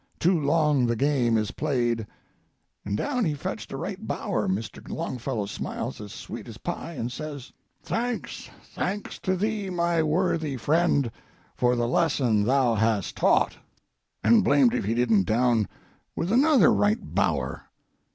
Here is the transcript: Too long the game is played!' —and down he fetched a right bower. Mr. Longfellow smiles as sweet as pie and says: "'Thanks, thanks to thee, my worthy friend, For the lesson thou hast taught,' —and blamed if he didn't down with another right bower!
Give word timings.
Too 0.17 0.39
long 0.41 0.87
the 0.87 0.95
game 0.95 1.37
is 1.37 1.51
played!' 1.51 2.07
—and 2.83 2.97
down 2.97 3.23
he 3.23 3.35
fetched 3.35 3.71
a 3.71 3.77
right 3.77 4.07
bower. 4.07 4.47
Mr. 4.47 4.81
Longfellow 4.89 5.45
smiles 5.45 6.01
as 6.01 6.11
sweet 6.11 6.47
as 6.47 6.57
pie 6.57 6.93
and 6.93 7.11
says: 7.11 7.53
"'Thanks, 7.83 8.49
thanks 8.73 9.19
to 9.19 9.35
thee, 9.35 9.69
my 9.69 10.01
worthy 10.01 10.57
friend, 10.57 11.11
For 11.55 11.75
the 11.75 11.87
lesson 11.87 12.45
thou 12.45 12.73
hast 12.73 13.15
taught,' 13.15 13.57
—and 14.23 14.43
blamed 14.43 14.73
if 14.73 14.85
he 14.85 14.95
didn't 14.95 15.25
down 15.27 15.67
with 16.15 16.31
another 16.31 16.73
right 16.73 17.13
bower! 17.13 17.65